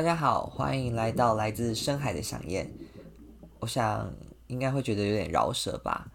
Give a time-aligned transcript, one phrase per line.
[0.00, 2.72] 大家好，欢迎来到来自深海的想念。
[3.58, 4.10] 我想
[4.46, 6.10] 应该会觉得有点饶舌吧。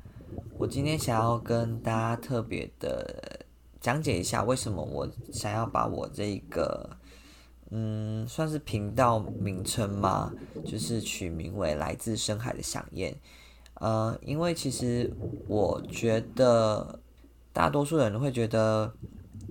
[0.58, 3.46] 我今天想要跟大家特别的
[3.80, 6.98] 讲解一下，为什么我想要把我这个
[7.70, 10.34] 嗯，算是频道名称吗？
[10.66, 13.16] 就是取名为来自深海的想念。
[13.76, 15.14] 呃，因为其实
[15.48, 17.00] 我觉得
[17.54, 18.92] 大多数人会觉得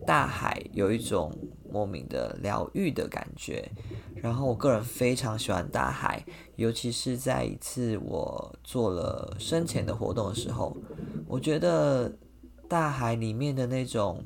[0.04, 1.32] 大海有一种
[1.74, 3.68] 莫名的疗愈的感觉，
[4.14, 6.24] 然后我个人非常喜欢大海，
[6.54, 10.76] 尤其是在一次我做了深潜的活动的时候，
[11.26, 12.16] 我觉得
[12.68, 14.22] 大海里面的那种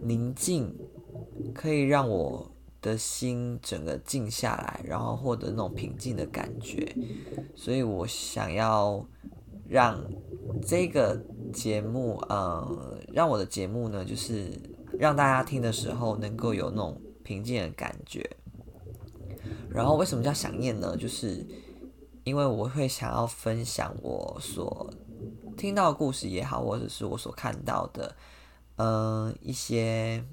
[0.00, 0.74] 宁静
[1.54, 6.96] 可以让我的心整个静下来，然后获得那种平静的感觉，
[7.54, 9.06] 所以我想要
[9.68, 10.02] 让
[10.66, 14.50] 这个节目，呃，让我的节目呢，就是
[14.98, 18.28] 让大家听的时候能够有那种平静的感觉。
[19.70, 20.96] 然后为什么叫想念呢？
[20.96, 21.46] 就是
[22.24, 24.92] 因为我会想要分享我所
[25.56, 28.16] 听到的故事也好，或者是我所看到的，
[28.76, 30.24] 嗯、一些。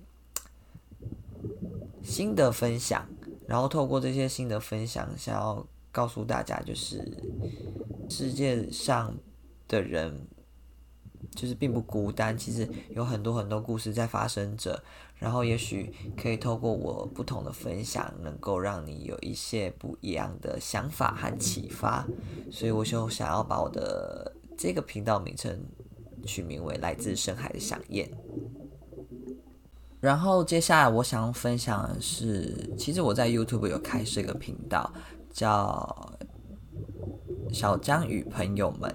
[2.03, 3.07] 新的分享，
[3.47, 7.17] 然后透过这些新的分享，想要告诉大家，就是
[8.07, 9.15] 世界上
[9.67, 10.27] 的人
[11.33, 14.81] 就是并不孤单，其实有很多很多故事在发生着，
[15.17, 22.05] 然后也许可以透过我不同的分享，能够让你有一些不一样的想法和启发，
[22.51, 25.59] 所以我就想要把我的这个频道名称
[26.25, 28.09] 取名为“来自深海的想念”。
[30.01, 34.93] 然后接下来我想分享的是，其实我在 YouTube 有开设一个频道，
[35.31, 36.13] 叫
[37.51, 38.93] 小江与朋友们。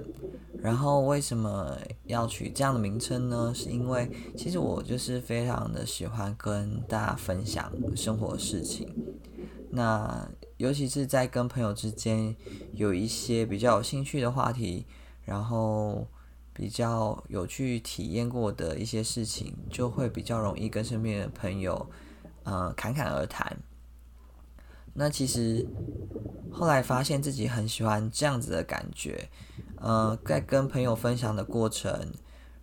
[0.62, 1.74] 然后为什么
[2.10, 3.52] 要取这样的名称呢？
[3.54, 8.94] 是因为其实我就是非常的喜欢跟大家分享生活的事情。
[9.70, 12.36] 那尤其是在跟朋友之间
[12.74, 14.86] 有一些比较有兴趣的话题，
[15.24, 16.06] 然后。
[16.52, 21.88] 比较有去体验过的一些事情，就会比较容易跟身边的朋友，
[22.42, 23.56] 呃，侃侃而谈。
[24.94, 25.66] 那其实
[26.50, 29.28] 后来发现自己很喜欢这样子的感觉，
[29.76, 32.12] 呃，在跟朋友分享的过程，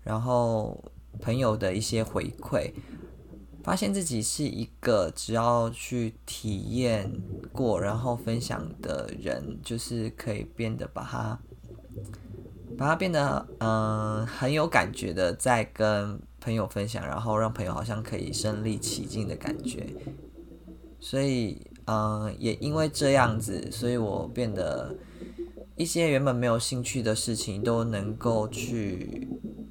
[0.03, 0.83] 然后
[1.21, 2.73] 朋友的一些回馈，
[3.63, 7.11] 发现自己是一个只要去体验
[7.51, 11.39] 过，然后分享的人，就是可以变得把它。
[12.77, 19.88] 把它变得嗯、很有感觉的，在跟朋友分享，然后让朋友好像可以身临其境的感觉。
[20.99, 24.95] 所以、呃，也因为这样子，所以我变得
[25.75, 29.27] 一些原本没有兴趣的事情都能够去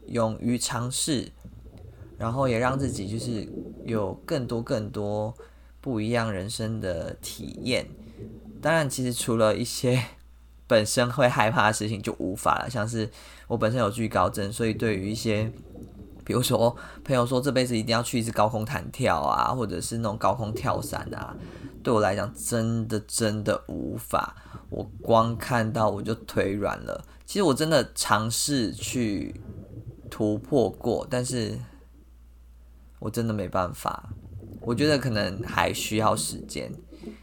[0.08, 1.30] 勇于尝试，
[2.18, 3.48] 然后也让自己就是
[3.84, 5.32] 有更多更多
[5.80, 7.86] 不一样人生的体验。
[8.60, 10.02] 当然，其实除了一些。
[10.68, 13.08] 本身会害怕的事情就无法了，像是
[13.46, 15.48] 我本身有惧高症，所以对于一些，
[16.26, 21.36] 比如说朋友说这辈子一定要去一次高空弹跳啊，或者是那种高空跳伞啊，
[21.84, 24.34] 对我来讲真的真的无法，
[24.68, 27.04] 我光看到我就腿软了。
[27.24, 29.40] 其实我真的尝试去
[30.10, 31.56] 突破过，但是
[32.98, 34.10] 我真的没办法，
[34.60, 36.72] 我觉得可能还需要时间。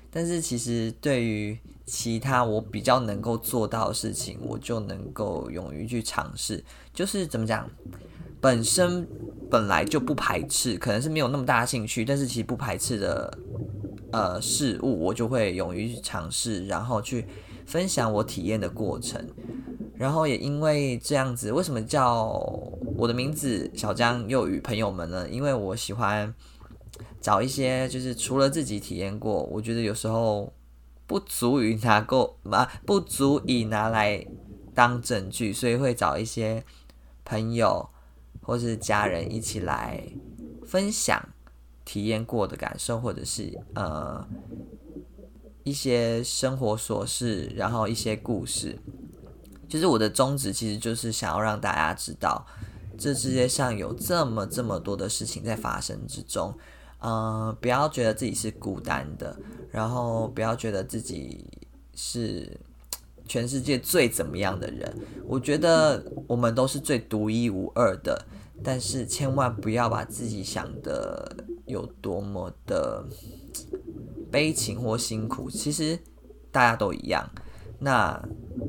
[0.10, 6.64] 但是其实对于其他我比较能够做到的事情，我就能够勇于去尝试。
[6.94, 7.70] 就是怎么讲，
[8.44, 9.08] 本身
[9.50, 13.38] 本来就不排斥，可能是没有那么大兴趣，但是其实不排斥的
[14.12, 17.26] 呃事物，我就会勇于尝试，然后去
[17.66, 19.26] 分享我体验的过程。
[19.96, 22.26] 然后也因为这样子，为什么叫
[22.98, 25.30] 我的名字小江又与朋友们呢？
[25.30, 26.34] 因为我喜欢。
[27.20, 30.52] 找一些就是除了自己体验过，我觉得有时候
[31.08, 34.28] 不足以拿够嘛，不足以拿来
[34.76, 36.66] 当证据，所以会找一些
[37.24, 37.90] 朋友
[38.44, 40.04] 或是家人一起来
[40.66, 41.30] 分享
[41.84, 44.28] 体验过的感受，或者是呃
[45.64, 48.78] 一些生活琐事，然后一些故事。
[49.68, 52.46] 就是我的宗旨其实就是想要让大家知道，
[52.98, 56.56] 这世界上有这么这么多的事情在发生之中。
[57.00, 59.36] 嗯、呃，不要觉得自己是孤单的，
[59.72, 61.46] 然后不要觉得自己
[61.96, 62.60] 是
[63.34, 64.96] 全世界最怎么样的人。
[65.26, 68.28] 我觉得我们都是最独一无二的，
[68.64, 71.36] 但是千万不要把自己想的
[71.66, 73.04] 有多么的
[74.32, 75.50] 悲情或辛苦。
[75.50, 75.98] 其实
[76.52, 77.28] 大家都一样，
[77.80, 78.24] 那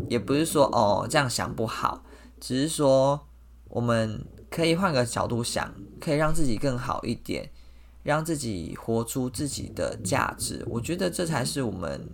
[0.09, 2.03] 也不是说哦这样想不好，
[2.41, 3.21] 只是说
[3.69, 7.51] 我们可以换个角度想，可以让自己更好一点。
[8.03, 10.63] 让自己活出自己的价值。
[10.69, 12.07] 我觉得这才是我们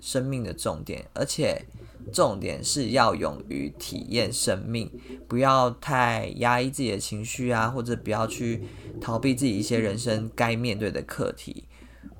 [0.00, 1.66] 生命的重点，而且
[2.12, 4.90] 重点是要勇于体验生命，
[5.26, 8.64] 不要太压抑自己的情绪啊，或者不要去
[9.00, 11.64] 逃避自己一些人生该面对的课题。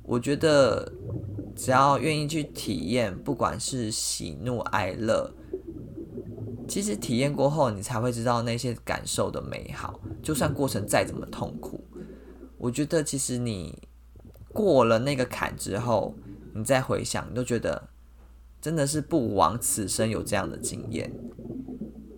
[0.02, 0.90] 我觉得
[1.55, 5.32] 只要愿意去体验，不管是喜怒哀乐。
[6.67, 9.99] 其实体验过后，你才会知道那些感受的美好。
[10.23, 11.82] 就算过程再怎么痛苦，
[12.58, 13.88] 我觉得其实你
[14.52, 16.14] 过了那个坎之后，
[16.55, 17.88] 你再回想，你都觉得
[18.60, 21.12] 真的是不枉此生有这样的经验。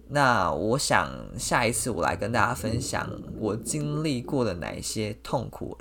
[0.09, 5.79] 那我想下一次我来跟大家分享我经历过的哪一些痛苦，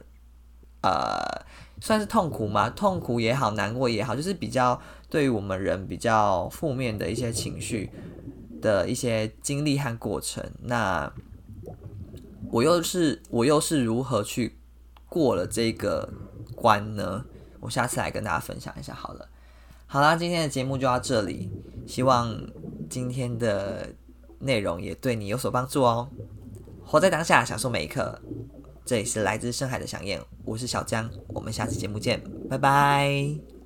[0.82, 1.46] 呃，
[1.82, 2.70] 算是痛苦吗？
[2.70, 4.80] 痛苦也好，难过也好，就是比较
[5.10, 7.90] 对于我们人比较负面的一些情绪。
[8.62, 11.10] 的一些经历和过程，那
[12.52, 14.60] 我又是我又是如何去
[15.08, 16.12] 过了这个
[16.58, 17.24] 关呢？
[17.62, 19.30] 我下次来跟大家分享一下好了。
[19.92, 21.50] 好啦，今天的节目就到这里，
[21.88, 22.40] 希望
[22.88, 23.90] 今天的
[24.38, 26.08] 内容也对你有所帮助哦。
[26.86, 28.22] 活在当下，享受每一刻。
[28.86, 33.59] 这里是来自深海的想念，我是小江，我们下次节目见，拜拜。